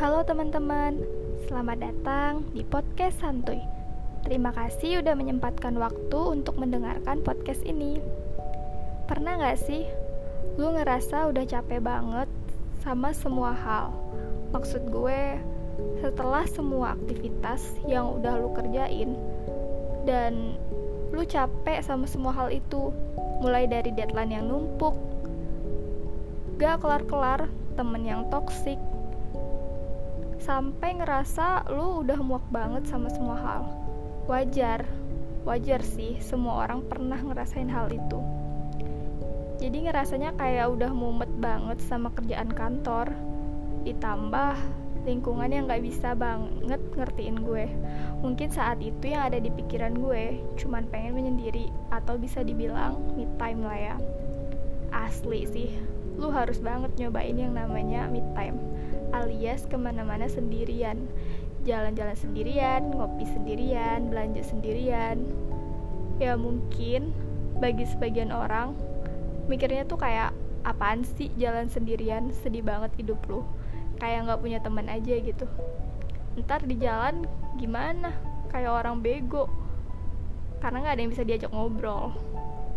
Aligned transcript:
Halo 0.00 0.24
teman-teman, 0.24 1.04
selamat 1.44 1.84
datang 1.84 2.48
di 2.56 2.64
podcast 2.64 3.20
Santuy. 3.20 3.60
Terima 4.24 4.48
kasih 4.48 5.04
udah 5.04 5.12
menyempatkan 5.12 5.76
waktu 5.76 6.16
untuk 6.16 6.56
mendengarkan 6.56 7.20
podcast 7.20 7.60
ini. 7.68 8.00
Pernah 9.04 9.36
gak 9.36 9.60
sih 9.60 9.84
lu 10.56 10.72
ngerasa 10.72 11.28
udah 11.28 11.44
capek 11.44 11.84
banget 11.84 12.30
sama 12.80 13.12
semua 13.12 13.52
hal? 13.52 13.92
Maksud 14.56 14.88
gue, 14.88 15.36
setelah 16.00 16.48
semua 16.48 16.96
aktivitas 16.96 17.76
yang 17.84 18.16
udah 18.16 18.40
lu 18.40 18.48
kerjain 18.56 19.12
dan 20.08 20.56
lu 21.12 21.20
capek 21.28 21.84
sama 21.84 22.08
semua 22.08 22.32
hal 22.32 22.48
itu, 22.48 22.88
mulai 23.44 23.68
dari 23.68 23.92
deadline 23.92 24.40
yang 24.40 24.48
numpuk, 24.48 24.96
gak 26.56 26.80
kelar-kelar, 26.80 27.44
temen 27.76 28.08
yang 28.08 28.24
toksik, 28.32 28.80
sampai 30.42 30.98
ngerasa 30.98 31.70
lu 31.70 32.02
udah 32.02 32.18
muak 32.18 32.42
banget 32.50 32.82
sama 32.90 33.06
semua 33.06 33.38
hal. 33.38 33.62
Wajar, 34.26 34.82
wajar 35.46 35.78
sih 35.86 36.18
semua 36.18 36.66
orang 36.66 36.82
pernah 36.82 37.18
ngerasain 37.22 37.70
hal 37.70 37.86
itu. 37.94 38.18
Jadi 39.62 39.86
ngerasanya 39.86 40.34
kayak 40.34 40.74
udah 40.74 40.90
mumet 40.90 41.30
banget 41.38 41.78
sama 41.86 42.10
kerjaan 42.10 42.50
kantor, 42.50 43.14
ditambah 43.86 44.58
lingkungan 45.06 45.50
yang 45.50 45.70
gak 45.70 45.86
bisa 45.86 46.18
banget 46.18 46.82
ngertiin 46.98 47.46
gue. 47.46 47.70
Mungkin 48.26 48.50
saat 48.50 48.82
itu 48.82 49.14
yang 49.14 49.30
ada 49.30 49.38
di 49.38 49.50
pikiran 49.54 49.94
gue 49.94 50.42
cuman 50.58 50.90
pengen 50.90 51.22
menyendiri 51.22 51.70
atau 51.94 52.18
bisa 52.18 52.42
dibilang 52.42 52.98
me 53.14 53.30
time 53.38 53.62
lah 53.62 53.78
ya. 53.78 53.96
Asli 54.90 55.46
sih, 55.46 55.70
lu 56.16 56.28
harus 56.28 56.60
banget 56.60 56.92
nyobain 57.00 57.34
yang 57.34 57.56
namanya 57.56 58.04
me 58.08 58.20
time 58.36 58.60
alias 59.12 59.68
ke 59.68 59.76
mana-mana 59.76 60.26
sendirian. 60.26 61.06
Jalan-jalan 61.62 62.16
sendirian, 62.18 62.90
ngopi 62.90 63.28
sendirian, 63.28 64.10
belanja 64.10 64.42
sendirian. 64.42 65.22
Ya 66.18 66.34
mungkin 66.34 67.14
bagi 67.62 67.86
sebagian 67.86 68.34
orang 68.34 68.74
mikirnya 69.46 69.86
tuh 69.86 70.00
kayak 70.00 70.34
apaan 70.66 71.06
sih 71.06 71.30
jalan 71.38 71.70
sendirian? 71.70 72.34
Sedih 72.34 72.66
banget 72.66 72.90
hidup 72.98 73.20
lu. 73.30 73.46
Kayak 74.02 74.26
nggak 74.26 74.40
punya 74.42 74.58
teman 74.58 74.90
aja 74.90 75.14
gitu. 75.22 75.46
Ntar 76.40 76.66
di 76.66 76.74
jalan 76.80 77.22
gimana? 77.60 78.10
Kayak 78.50 78.82
orang 78.82 78.98
bego. 79.04 79.46
Karena 80.58 80.82
nggak 80.82 80.94
ada 80.98 81.02
yang 81.04 81.12
bisa 81.14 81.22
diajak 81.22 81.52
ngobrol. 81.54 82.10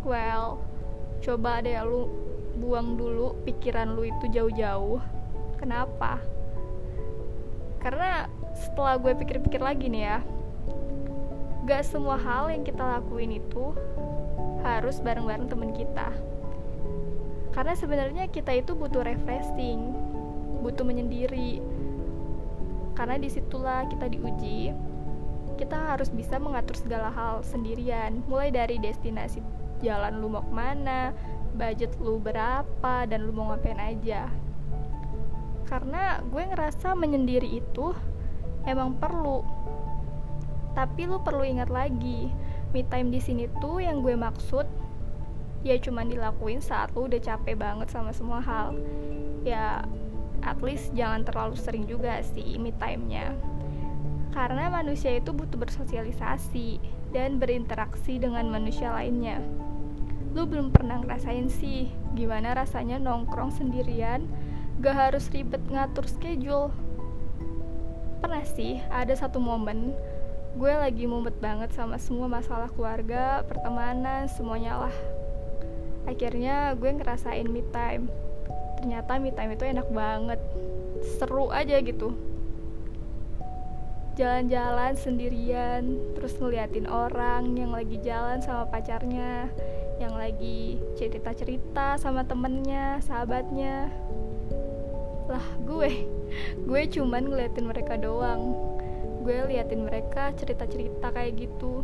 Well 0.05 0.61
coba 1.25 1.63
deh 1.65 1.73
lu 1.81 2.05
buang 2.55 2.95
dulu 2.95 3.35
pikiran 3.43 3.93
lu 3.93 4.07
itu 4.07 4.25
jauh-jauh 4.31 4.99
Kenapa? 5.55 6.19
Karena 7.79 8.27
setelah 8.55 8.99
gue 8.99 9.13
pikir-pikir 9.15 9.61
lagi 9.61 9.87
nih 9.87 10.03
ya, 10.03 10.19
gak 11.65 11.85
semua 11.87 12.19
hal 12.19 12.51
yang 12.51 12.61
kita 12.61 12.81
lakuin 12.81 13.39
itu 13.39 13.71
harus 14.65 14.99
bareng-bareng 14.99 15.47
temen 15.47 15.71
kita. 15.71 16.11
Karena 17.55 17.73
sebenarnya 17.77 18.27
kita 18.27 18.51
itu 18.51 18.75
butuh 18.75 19.05
refreshing, 19.05 19.95
butuh 20.59 20.83
menyendiri. 20.83 21.63
Karena 22.97 23.15
di 23.15 23.31
situlah 23.31 23.87
kita 23.87 24.11
diuji, 24.11 24.75
kita 25.55 25.95
harus 25.95 26.11
bisa 26.11 26.35
mengatur 26.35 26.75
segala 26.75 27.11
hal 27.11 27.41
sendirian, 27.47 28.23
mulai 28.27 28.51
dari 28.51 28.75
destinasi 28.75 29.39
jalan 29.83 30.19
lu 30.19 30.27
mau 30.31 30.43
ke 30.43 30.51
mana, 30.51 31.15
budget 31.55 31.95
lu 32.03 32.19
berapa, 32.19 33.07
dan 33.07 33.19
lu 33.23 33.31
mau 33.31 33.55
ngapain 33.55 33.79
aja. 33.79 34.27
Karena 35.65 36.21
gue 36.21 36.43
ngerasa 36.45 36.93
menyendiri 36.93 37.57
itu 37.57 37.95
emang 38.69 38.99
perlu. 38.99 39.41
Tapi 40.75 41.07
lu 41.07 41.23
perlu 41.23 41.41
ingat 41.41 41.71
lagi 41.71 42.29
me 42.75 42.83
time 42.85 43.07
di 43.07 43.23
sini 43.23 43.47
tuh 43.63 43.79
yang 43.79 44.03
gue 44.03 44.19
maksud 44.19 44.67
ya 45.63 45.79
cuma 45.79 46.03
dilakuin 46.03 46.59
saat 46.59 46.91
lu 46.91 47.07
udah 47.07 47.17
capek 47.23 47.55
banget 47.55 47.87
sama 47.89 48.11
semua 48.11 48.43
hal. 48.43 48.75
Ya 49.47 49.87
at 50.43 50.59
least 50.61 50.93
jangan 50.93 51.25
terlalu 51.25 51.55
sering 51.57 51.87
juga 51.89 52.21
sih 52.21 52.59
me 52.61 52.75
time-nya. 52.75 53.33
Karena 54.35 54.67
manusia 54.67 55.15
itu 55.15 55.31
butuh 55.31 55.55
bersosialisasi 55.55 56.83
dan 57.15 57.39
berinteraksi 57.39 58.19
dengan 58.19 58.51
manusia 58.51 58.91
lainnya 58.91 59.39
lu 60.35 60.43
belum 60.43 60.67
pernah 60.75 60.99
ngerasain 60.99 61.47
sih 61.47 61.87
gimana 62.11 62.51
rasanya 62.51 62.99
nongkrong 62.99 63.55
sendirian 63.55 64.27
gak 64.83 64.91
harus 65.15 65.31
ribet 65.31 65.63
ngatur 65.71 66.03
schedule. 66.11 66.75
Pernah 68.19 68.43
sih 68.43 68.83
ada 68.91 69.15
satu 69.15 69.39
momen 69.39 69.95
gue 70.59 70.73
lagi 70.75 71.07
mumet 71.07 71.35
banget 71.39 71.71
sama 71.71 71.95
semua 71.95 72.27
masalah 72.27 72.67
keluarga 72.67 73.47
pertemanan 73.47 74.27
semuanya 74.27 74.87
lah. 74.87 74.95
Akhirnya 76.03 76.75
gue 76.75 76.91
ngerasain 76.91 77.47
me 77.47 77.63
time. 77.71 78.11
Ternyata 78.83 79.15
me 79.23 79.31
time 79.31 79.55
itu 79.55 79.63
enak 79.63 79.87
banget 79.87 80.43
seru 81.15 81.47
aja 81.47 81.79
gitu. 81.79 82.11
Jalan-jalan 84.19 84.99
sendirian 84.99 85.95
terus 86.15 86.35
ngeliatin 86.39 86.91
orang 86.91 87.55
yang 87.55 87.71
lagi 87.71 87.99
jalan 88.03 88.43
sama 88.43 88.67
pacarnya 88.67 89.47
yang 89.95 90.19
lagi 90.19 90.75
cerita-cerita 90.99 91.95
sama 91.95 92.27
temennya 92.27 92.99
sahabatnya. 92.99 93.87
Lah 95.31 95.47
gue 95.63 95.91
gue 96.67 96.81
cuman 96.91 97.31
ngeliatin 97.31 97.65
mereka 97.67 97.95
doang. 97.95 98.55
Gue 99.23 99.41
liatin 99.47 99.87
mereka 99.87 100.35
cerita-cerita 100.35 101.09
kayak 101.15 101.47
gitu. 101.47 101.81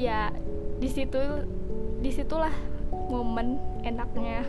Ya 0.00 0.32
di 0.80 0.88
situ 0.88 1.20
di 2.00 2.08
situlah 2.08 2.52
momen 3.12 3.60
enaknya 3.84 4.48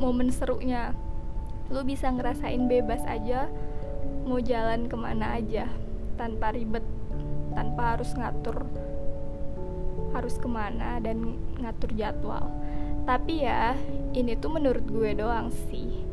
momen 0.00 0.32
serunya. 0.32 0.96
Lu 1.68 1.84
bisa 1.84 2.08
ngerasain 2.08 2.68
bebas 2.68 3.04
aja 3.04 3.52
mau 4.24 4.40
jalan 4.40 4.88
ke 4.88 4.96
mana 4.96 5.36
aja 5.36 5.66
tanpa 6.16 6.54
ribet 6.54 6.84
tanpa 7.52 7.96
harus 7.96 8.10
ngatur 8.16 8.64
harus 10.12 10.36
ke 10.36 10.48
mana 10.48 11.00
dan 11.00 11.40
ngatur 11.58 11.90
jadwal. 11.96 12.52
Tapi 13.02 13.42
ya 13.42 13.74
ini 14.14 14.38
tuh 14.38 14.54
menurut 14.54 14.84
gue 14.86 15.10
doang 15.18 15.50
sih. 15.68 16.06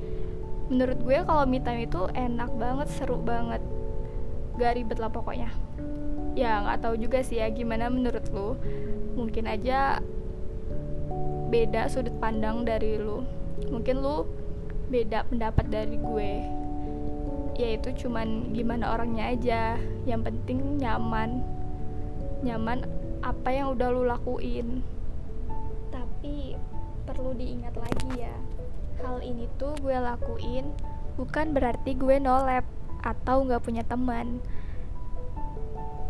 Menurut 0.70 1.02
gue 1.02 1.18
kalau 1.26 1.46
me 1.46 1.62
time 1.62 1.86
itu 1.86 2.10
enak 2.14 2.50
banget 2.58 2.88
seru 2.98 3.18
banget. 3.22 3.62
Gak 4.58 4.76
ribet 4.78 4.98
lah 4.98 5.12
pokoknya. 5.14 5.50
Ya 6.38 6.62
nggak 6.62 6.82
tahu 6.86 6.96
juga 6.98 7.26
sih 7.26 7.42
ya 7.42 7.50
gimana 7.50 7.90
menurut 7.90 8.26
lu? 8.30 8.58
Mungkin 9.18 9.50
aja 9.50 10.00
beda 11.50 11.90
sudut 11.90 12.14
pandang 12.22 12.66
dari 12.66 13.02
lu. 13.02 13.26
Mungkin 13.70 14.02
lu 14.02 14.26
beda 14.90 15.26
pendapat 15.30 15.66
dari 15.70 15.98
gue. 15.98 16.32
Yaitu 17.60 17.92
cuman 18.06 18.54
gimana 18.54 18.94
orangnya 18.94 19.30
aja. 19.34 19.64
Yang 20.06 20.22
penting 20.32 20.80
nyaman. 20.80 21.44
Nyaman 22.46 22.86
apa 23.26 23.50
yang 23.52 23.76
udah 23.76 23.88
lu 23.92 24.04
lakuin. 24.08 24.84
Tapi 25.92 26.56
perlu 27.08 27.34
diingat 27.34 27.74
lagi 27.74 28.28
ya 28.28 28.36
hal 29.04 29.24
ini 29.24 29.48
tuh 29.56 29.74
gue 29.80 29.96
lakuin 29.96 30.76
bukan 31.16 31.56
berarti 31.56 31.96
gue 31.96 32.20
nolep 32.20 32.68
atau 33.04 33.48
nggak 33.48 33.64
punya 33.64 33.84
teman. 33.88 34.44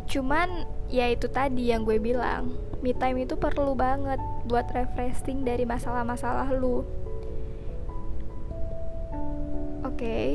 Cuman 0.10 0.66
ya 0.90 1.06
itu 1.14 1.30
tadi 1.30 1.70
yang 1.70 1.86
gue 1.86 2.02
bilang 2.02 2.50
me 2.82 2.98
time 2.98 3.22
itu 3.22 3.38
perlu 3.38 3.78
banget 3.78 4.18
buat 4.50 4.66
refreshing 4.74 5.46
dari 5.46 5.70
masalah-masalah 5.70 6.50
lu. 6.58 6.82
Oke 9.86 9.96
okay. 9.96 10.28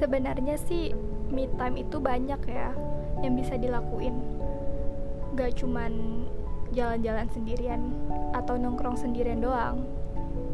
sebenarnya 0.00 0.56
sih 0.56 0.96
me 1.28 1.44
time 1.60 1.76
itu 1.84 2.00
banyak 2.00 2.40
ya 2.48 2.72
yang 3.20 3.36
bisa 3.36 3.60
dilakuin 3.60 4.39
gak 5.34 5.58
cuman 5.58 6.24
jalan-jalan 6.70 7.26
sendirian 7.34 7.82
atau 8.34 8.54
nongkrong 8.54 8.94
sendirian 8.94 9.42
doang. 9.42 9.82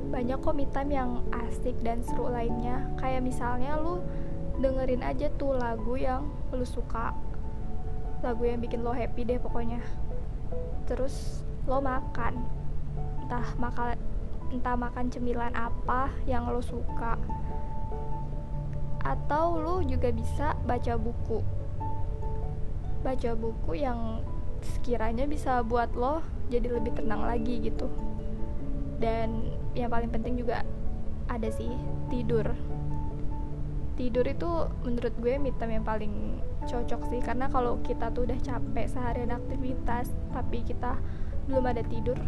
Banyak 0.08 0.40
kok 0.40 0.56
me 0.56 0.64
time 0.73 0.93
yang 0.96 1.11
asik 1.44 1.76
dan 1.84 2.00
seru 2.00 2.32
lainnya. 2.32 2.88
Kayak 2.96 3.26
misalnya 3.26 3.76
lu 3.76 4.00
dengerin 4.56 5.05
aja 5.05 5.28
tuh 5.37 5.56
lagu 5.56 5.99
yang 6.00 6.25
lu 6.52 6.64
suka. 6.64 7.12
Lagu 8.25 8.49
yang 8.49 8.62
bikin 8.64 8.81
lo 8.81 8.96
happy 8.96 9.28
deh 9.28 9.37
pokoknya. 9.37 9.81
Terus 10.88 11.44
lo 11.69 11.84
makan. 11.84 12.40
Entah 13.26 13.46
makan 13.61 13.99
entah 14.55 14.78
makan 14.78 15.11
cemilan 15.11 15.52
apa 15.52 16.08
yang 16.25 16.49
lo 16.49 16.64
suka. 16.64 17.20
Atau 19.05 19.61
lu 19.61 19.84
juga 19.84 20.08
bisa 20.14 20.56
baca 20.64 20.96
buku. 20.96 21.44
Baca 23.05 23.31
buku 23.37 23.73
yang 23.76 24.25
sekiranya 24.74 25.30
bisa 25.30 25.62
buat 25.62 25.94
lo 25.94 26.22
jadi 26.50 26.74
lebih 26.74 26.98
tenang 26.98 27.22
lagi 27.22 27.62
gitu. 27.62 27.86
Dan 28.98 29.54
yang 29.76 29.92
paling 29.92 30.10
penting 30.10 30.40
juga 30.40 30.64
ada 31.30 31.48
sih 31.52 31.70
tidur. 32.08 32.46
Tidur 33.96 34.26
itu 34.28 34.48
menurut 34.84 35.14
gue 35.20 35.40
me 35.40 35.52
time 35.56 35.80
yang 35.80 35.86
paling 35.86 36.42
cocok 36.66 37.00
sih 37.08 37.20
karena 37.24 37.48
kalau 37.48 37.80
kita 37.86 38.12
tuh 38.12 38.28
udah 38.28 38.36
capek 38.44 38.86
seharian 38.90 39.32
aktivitas 39.32 40.12
tapi 40.34 40.60
kita 40.66 40.98
belum 41.46 41.64
ada 41.64 41.80
tidur 41.86 42.18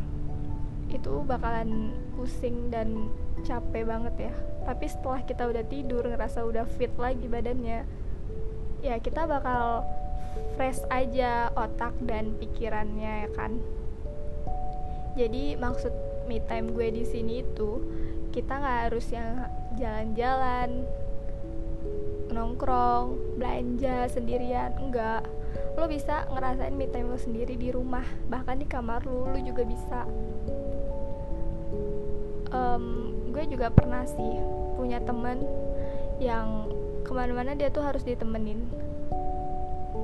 itu 0.88 1.20
bakalan 1.29 1.93
pusing 2.17 2.73
dan 2.73 3.12
capek 3.44 3.85
banget 3.85 4.31
ya. 4.31 4.32
Tapi 4.64 4.87
setelah 4.88 5.20
kita 5.25 5.44
udah 5.49 5.64
tidur 5.69 6.02
ngerasa 6.08 6.44
udah 6.44 6.64
fit 6.64 6.93
lagi 6.96 7.29
badannya 7.29 7.85
ya 8.79 8.94
kita 9.02 9.26
bakal 9.26 9.82
fresh 10.58 10.82
aja 10.90 11.55
otak 11.55 11.94
dan 12.02 12.35
pikirannya 12.37 13.26
ya 13.26 13.31
kan? 13.35 13.58
Jadi 15.19 15.58
maksud 15.58 15.90
me 16.29 16.38
time 16.44 16.70
gue 16.76 16.88
di 16.93 17.05
sini 17.08 17.40
itu 17.43 17.82
kita 18.31 18.61
nggak 18.61 18.79
harus 18.90 19.06
yang 19.11 19.49
jalan-jalan 19.81 20.85
nongkrong 22.29 23.17
belanja 23.40 24.06
sendirian 24.12 24.76
enggak 24.76 25.25
lo 25.81 25.88
bisa 25.88 26.29
ngerasain 26.29 26.76
me 26.76 26.87
time 26.90 27.08
lo 27.08 27.19
sendiri 27.19 27.56
di 27.56 27.73
rumah 27.73 28.05
bahkan 28.29 28.61
di 28.61 28.67
kamar 28.69 29.06
lo 29.06 29.32
lo 29.32 29.38
juga 29.40 29.62
bisa. 29.64 30.05
Um, 32.49 33.12
gue 33.32 33.44
juga 33.49 33.69
pernah 33.69 34.08
sih 34.08 34.32
punya 34.75 34.99
temen 35.05 35.44
yang 36.19 36.67
ke 37.06 37.12
mana-mana 37.14 37.55
dia 37.55 37.70
tuh 37.70 37.85
harus 37.85 38.02
ditemenin 38.02 38.67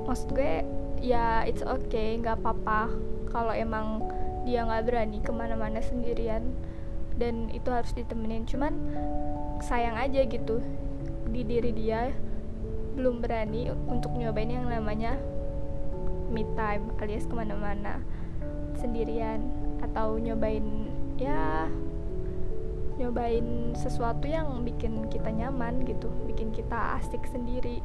maksud 0.03 0.35
gue 0.35 0.67
ya 0.99 1.47
it's 1.47 1.63
okay 1.63 2.19
nggak 2.19 2.43
apa-apa 2.43 2.91
kalau 3.31 3.55
emang 3.55 4.03
dia 4.45 4.67
nggak 4.67 4.85
berani 4.87 5.19
ke 5.25 5.33
mana-mana 5.33 5.81
sendirian 5.81 6.55
dan 7.17 7.49
itu 7.55 7.71
harus 7.71 7.95
ditemenin. 7.95 8.45
Cuman 8.45 8.75
sayang 9.63 9.97
aja 9.97 10.27
gitu 10.27 10.61
di 11.31 11.43
diri 11.43 11.73
dia 11.73 12.13
belum 12.95 13.25
berani 13.25 13.73
untuk 13.91 14.15
nyobain 14.15 14.51
yang 14.51 14.71
namanya 14.71 15.19
me 16.31 16.47
time 16.55 16.95
alias 17.03 17.27
ke 17.27 17.35
mana-mana 17.35 17.99
sendirian 18.79 19.51
atau 19.83 20.19
nyobain 20.19 20.63
ya 21.19 21.67
nyobain 22.95 23.75
sesuatu 23.75 24.31
yang 24.31 24.63
bikin 24.63 25.11
kita 25.11 25.27
nyaman 25.27 25.83
gitu 25.83 26.07
bikin 26.31 26.55
kita 26.55 27.03
asik 27.03 27.27
sendiri 27.27 27.83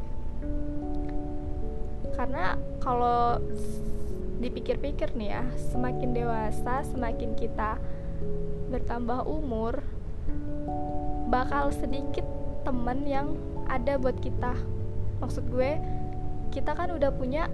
karena 2.19 2.59
kalau 2.83 3.39
dipikir-pikir 4.43 5.15
nih 5.15 5.39
ya 5.39 5.43
semakin 5.71 6.11
dewasa 6.11 6.83
semakin 6.91 7.31
kita 7.39 7.79
bertambah 8.67 9.23
umur 9.23 9.79
bakal 11.31 11.71
sedikit 11.71 12.27
temen 12.67 13.07
yang 13.07 13.39
ada 13.71 13.95
buat 13.95 14.19
kita. 14.19 14.51
Maksud 15.23 15.47
gue 15.47 15.79
kita 16.51 16.75
kan 16.75 16.91
udah 16.91 17.07
punya 17.15 17.47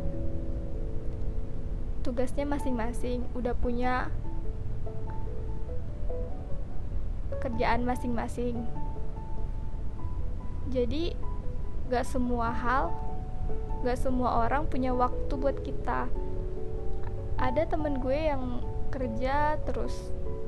tugasnya 2.02 2.50
masing-masing 2.50 3.22
udah 3.38 3.54
punya 3.54 4.10
kerjaan 7.38 7.86
masing-masing. 7.86 8.66
Jadi 10.74 11.14
gak 11.94 12.10
semua 12.10 12.50
hal 12.50 13.05
gak 13.86 14.02
semua 14.02 14.50
orang 14.50 14.66
punya 14.66 14.98
waktu 14.98 15.34
buat 15.38 15.62
kita. 15.62 16.10
Ada 17.38 17.70
temen 17.70 18.02
gue 18.02 18.18
yang 18.18 18.66
kerja 18.90 19.62
terus 19.68 19.94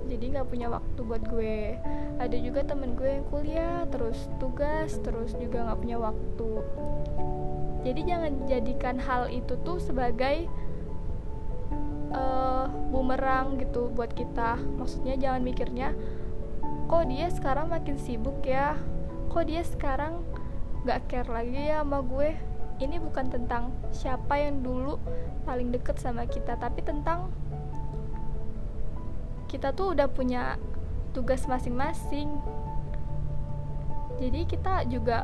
jadi 0.07 0.39
nggak 0.39 0.47
punya 0.47 0.67
waktu 0.71 0.99
buat 1.03 1.23
gue. 1.27 1.75
Ada 2.17 2.37
juga 2.39 2.63
temen 2.63 2.95
gue 2.95 3.19
yang 3.19 3.25
kuliah 3.27 3.83
terus 3.91 4.15
tugas 4.39 4.95
terus 5.03 5.35
juga 5.35 5.67
nggak 5.67 5.79
punya 5.83 5.97
waktu. 5.99 6.51
Jadi 7.83 8.01
jangan 8.07 8.31
jadikan 8.47 8.97
hal 8.97 9.27
itu 9.29 9.53
tuh 9.67 9.77
sebagai 9.83 10.47
uh, 12.15 12.71
bumerang 12.89 13.59
gitu 13.59 13.91
buat 13.91 14.15
kita. 14.15 14.57
Maksudnya 14.79 15.19
jangan 15.19 15.43
mikirnya 15.43 15.91
kok 16.87 17.03
dia 17.11 17.27
sekarang 17.27 17.67
makin 17.67 17.99
sibuk 17.99 18.39
ya? 18.47 18.79
Kok 19.27 19.43
dia 19.43 19.61
sekarang 19.67 20.23
nggak 20.87 21.03
care 21.11 21.27
lagi 21.27 21.67
ya 21.67 21.83
sama 21.83 21.99
gue 21.99 22.31
ini 22.77 23.01
bukan 23.01 23.33
tentang 23.33 23.73
siapa 23.89 24.37
yang 24.37 24.61
dulu 24.61 25.01
paling 25.45 25.73
deket 25.73 25.97
sama 25.97 26.29
kita 26.29 26.59
tapi 26.59 26.85
tentang 26.85 27.33
kita 29.47 29.71
tuh 29.71 29.95
udah 29.95 30.11
punya 30.11 30.59
tugas 31.15 31.47
masing-masing. 31.47 32.29
Jadi 34.19 34.43
kita 34.43 34.83
juga 34.91 35.23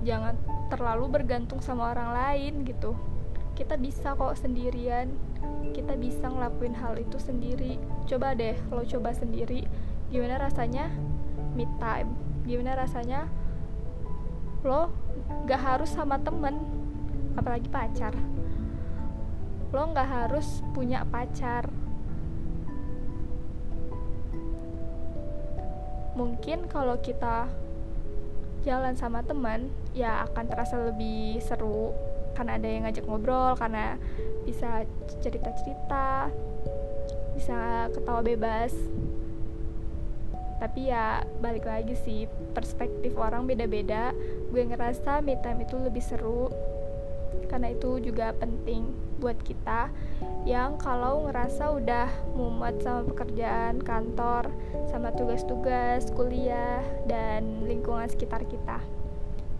jangan 0.00 0.34
terlalu 0.72 1.20
bergantung 1.20 1.60
sama 1.60 1.92
orang 1.92 2.10
lain 2.16 2.64
gitu. 2.64 2.96
Kita 3.54 3.76
bisa 3.76 4.16
kok 4.16 4.38
sendirian 4.40 5.12
kita 5.72 5.96
bisa 5.96 6.28
ngelakuin 6.28 6.76
hal 6.76 6.96
itu 6.96 7.16
sendiri. 7.20 7.76
Coba 8.08 8.32
deh 8.32 8.56
lo 8.72 8.82
coba 8.84 9.12
sendiri 9.12 9.64
gimana 10.10 10.40
rasanya 10.40 10.90
me 11.54 11.68
time? 11.78 12.10
Gimana 12.48 12.74
rasanya 12.74 13.28
lo 14.64 14.92
gak 15.46 15.60
harus 15.60 15.92
sama 15.92 16.20
temen 16.20 16.79
apalagi 17.34 17.68
pacar. 17.70 18.14
Lo 19.70 19.86
gak 19.94 20.08
harus 20.10 20.64
punya 20.74 21.06
pacar. 21.06 21.70
Mungkin 26.18 26.66
kalau 26.66 26.98
kita 26.98 27.46
jalan 28.66 28.92
sama 28.92 29.24
teman 29.24 29.72
ya 29.96 30.28
akan 30.28 30.44
terasa 30.44 30.76
lebih 30.92 31.40
seru 31.40 31.96
karena 32.36 32.60
ada 32.60 32.68
yang 32.68 32.82
ngajak 32.84 33.04
ngobrol 33.08 33.56
karena 33.56 33.96
bisa 34.44 34.84
cerita-cerita 35.24 36.28
bisa 37.32 37.88
ketawa 37.94 38.20
bebas. 38.20 38.74
Tapi 40.60 40.92
ya 40.92 41.24
balik 41.40 41.64
lagi 41.64 41.96
sih 41.96 42.28
perspektif 42.52 43.16
orang 43.16 43.48
beda-beda. 43.48 44.12
Gue 44.52 44.68
ngerasa 44.68 45.24
me 45.24 45.40
time 45.40 45.64
itu 45.64 45.80
lebih 45.80 46.04
seru 46.04 46.52
karena 47.50 47.74
itu 47.74 47.98
juga 47.98 48.30
penting 48.38 48.90
buat 49.20 49.36
kita 49.44 49.92
yang 50.48 50.80
kalau 50.80 51.28
ngerasa 51.28 51.76
udah 51.76 52.08
mumet 52.32 52.80
sama 52.80 53.04
pekerjaan 53.12 53.82
kantor 53.84 54.48
sama 54.88 55.12
tugas-tugas 55.12 56.08
kuliah 56.16 56.80
dan 57.04 57.68
lingkungan 57.68 58.08
sekitar 58.08 58.46
kita. 58.48 58.80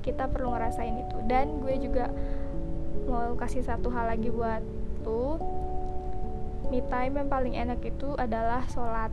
Kita 0.00 0.32
perlu 0.32 0.56
ngerasain 0.56 0.96
itu. 0.96 1.18
Dan 1.28 1.60
gue 1.60 1.76
juga 1.76 2.08
mau 3.04 3.36
kasih 3.36 3.60
satu 3.60 3.92
hal 3.92 4.16
lagi 4.16 4.32
buat 4.32 4.64
tuh 5.04 5.36
me 6.72 6.80
time 6.88 7.20
yang 7.20 7.28
paling 7.28 7.54
enak 7.58 7.82
itu 7.84 8.16
adalah 8.16 8.64
sholat 8.72 9.12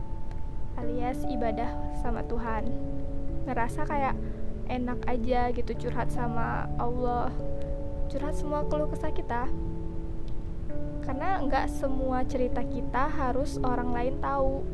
alias 0.80 1.20
ibadah 1.28 1.68
sama 2.00 2.24
Tuhan. 2.24 2.72
Ngerasa 3.44 3.84
kayak 3.84 4.16
enak 4.68 5.00
aja 5.08 5.52
gitu 5.52 5.72
curhat 5.76 6.08
sama 6.12 6.68
Allah 6.80 7.32
curhat 8.08 8.34
semua 8.34 8.64
keluh 8.66 8.88
kesah 8.88 9.12
kita. 9.12 9.46
Karena 11.04 11.40
nggak 11.44 11.68
semua 11.72 12.24
cerita 12.24 12.64
kita 12.64 13.08
harus 13.08 13.60
orang 13.60 13.92
lain 13.92 14.14
tahu. 14.20 14.64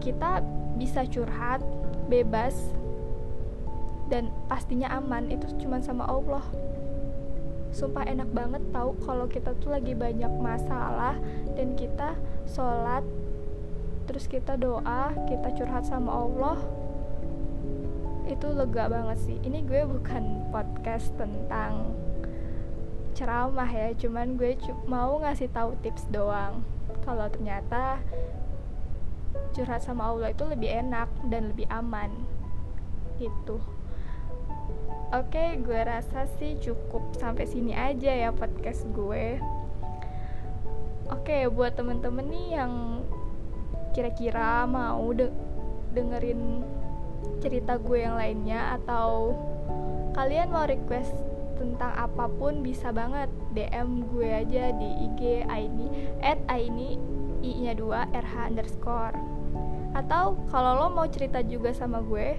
Kita 0.00 0.44
bisa 0.76 1.04
curhat 1.08 1.64
bebas 2.08 2.56
dan 4.12 4.28
pastinya 4.48 4.92
aman. 4.96 5.32
Itu 5.32 5.48
cuma 5.60 5.80
sama 5.80 6.04
Allah. 6.04 6.44
Sumpah 7.74 8.06
enak 8.06 8.30
banget 8.30 8.62
tahu 8.70 8.94
kalau 9.02 9.26
kita 9.26 9.50
tuh 9.58 9.74
lagi 9.74 9.98
banyak 9.98 10.30
masalah 10.38 11.18
dan 11.58 11.74
kita 11.74 12.14
sholat 12.46 13.02
terus 14.04 14.28
kita 14.30 14.54
doa 14.54 15.10
kita 15.26 15.48
curhat 15.58 15.82
sama 15.82 16.12
Allah. 16.12 16.60
Itu 18.30 18.52
lega 18.54 18.88
banget 18.88 19.18
sih. 19.26 19.36
Ini 19.42 19.66
gue 19.66 19.82
bukan 19.90 20.54
podcast 20.54 21.12
tentang 21.18 22.03
ceramah 23.14 23.70
ya 23.70 23.94
cuman 23.94 24.34
gue 24.34 24.58
mau 24.90 25.22
ngasih 25.22 25.48
tahu 25.54 25.78
tips 25.80 26.10
doang. 26.10 26.66
Kalau 27.06 27.30
ternyata 27.30 28.02
curhat 29.54 29.82
sama 29.82 30.10
Allah 30.10 30.34
itu 30.34 30.44
lebih 30.46 30.66
enak 30.66 31.06
dan 31.30 31.54
lebih 31.54 31.70
aman 31.70 32.10
gitu. 33.22 33.62
Oke 35.14 35.62
gue 35.62 35.80
rasa 35.86 36.26
sih 36.42 36.58
cukup 36.58 37.14
sampai 37.14 37.46
sini 37.46 37.70
aja 37.70 38.10
ya 38.10 38.34
podcast 38.34 38.82
gue. 38.90 39.38
Oke 41.10 41.46
buat 41.46 41.78
temen-temen 41.78 42.26
nih 42.26 42.48
yang 42.58 42.72
kira-kira 43.94 44.66
mau 44.66 45.14
de 45.14 45.30
dengerin 45.94 46.66
cerita 47.38 47.78
gue 47.78 48.02
yang 48.02 48.18
lainnya 48.18 48.74
atau 48.82 49.38
kalian 50.18 50.50
mau 50.50 50.66
request 50.66 51.14
tentang 51.64 51.92
apa 51.96 52.28
pun 52.28 52.60
bisa 52.60 52.92
banget. 52.92 53.32
DM 53.56 54.04
gue 54.12 54.28
aja 54.28 54.74
di 54.76 54.88
IG 55.08 55.48
Aini 55.48 55.88
at 56.20 56.36
Aini 56.52 57.00
I 57.40 57.50
nya 57.64 57.72
2 57.76 58.12
RH 58.12 58.34
underscore. 58.52 59.16
Atau 59.96 60.36
kalau 60.52 60.84
lo 60.84 60.86
mau 60.92 61.08
cerita 61.08 61.40
juga 61.40 61.72
sama 61.72 62.04
gue 62.04 62.36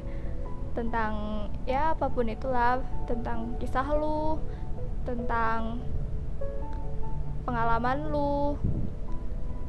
tentang 0.76 1.48
ya 1.64 1.96
apa 1.96 2.12
pun 2.12 2.28
itulah 2.28 2.84
tentang 3.08 3.56
kisah 3.64 3.88
lu 3.96 4.38
tentang 5.08 5.80
pengalaman 7.46 8.10
lu 8.10 8.58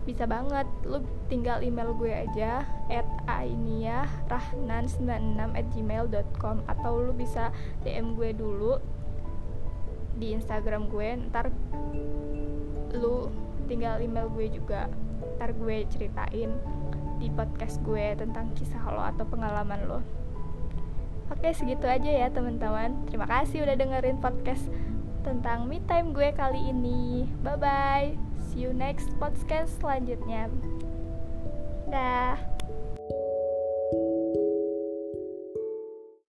bisa 0.09 0.25
banget. 0.25 0.65
Lu 0.87 1.03
tinggal 1.29 1.61
email 1.61 1.93
gue 1.95 2.11
aja 2.11 2.65
at 2.89 3.07
ainia 3.27 4.07
rahnan 4.31 4.87
96 4.89 5.59
at 5.59 5.67
gmail.com 5.75 6.57
atau 6.71 6.93
lu 7.03 7.13
bisa 7.13 7.51
DM 7.83 8.15
gue 8.15 8.31
dulu 8.33 8.79
di 10.17 10.33
Instagram 10.37 10.89
gue 10.89 11.09
ntar 11.31 11.53
lu 12.97 13.29
tinggal 13.69 14.01
email 14.01 14.29
gue 14.33 14.49
juga. 14.49 14.89
Ntar 15.37 15.53
gue 15.57 15.85
ceritain 15.93 16.51
di 17.17 17.29
podcast 17.33 17.81
gue 17.85 18.17
tentang 18.17 18.53
kisah 18.57 18.83
lo 18.89 19.01
atau 19.05 19.25
pengalaman 19.29 19.81
lo. 19.89 20.01
Oke 21.29 21.51
segitu 21.53 21.85
aja 21.85 22.09
ya 22.09 22.29
teman-teman. 22.31 23.07
Terima 23.11 23.27
kasih 23.27 23.67
udah 23.67 23.77
dengerin 23.77 24.19
podcast 24.23 24.65
tentang 25.27 25.67
me 25.67 25.83
time 25.85 26.15
gue 26.15 26.31
kali 26.33 26.71
ini. 26.71 27.27
Bye 27.43 27.59
bye 27.59 28.11
See 28.47 28.65
you 28.65 28.73
next 28.73 29.11
podcast 29.19 29.83
selanjutnya. 29.83 30.49
Dah 31.93 32.56